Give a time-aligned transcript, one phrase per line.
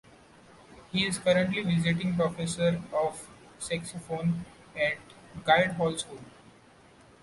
[0.91, 4.43] He is currently Visiting Professor of Saxophone
[4.75, 4.97] at
[5.35, 6.25] the Guildhall School.